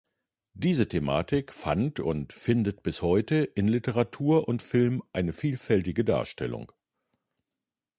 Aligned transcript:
Diese 0.55 0.87
Thematik 0.87 1.53
fand 1.53 1.99
und 1.99 2.33
findet 2.33 2.81
bis 2.81 3.03
heute 3.03 3.35
in 3.43 3.67
Literatur 3.67 4.47
und 4.47 4.63
Film 4.63 5.03
eine 5.13 5.31
vielfältige 5.31 6.03
Darstellung. 6.03 6.71